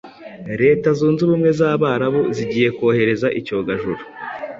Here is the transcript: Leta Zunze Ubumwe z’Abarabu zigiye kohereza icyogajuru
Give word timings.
Leta 0.61 0.87
Zunze 0.97 1.21
Ubumwe 1.25 1.49
z’Abarabu 1.59 2.21
zigiye 2.35 2.69
kohereza 2.77 3.27
icyogajuru 3.39 4.01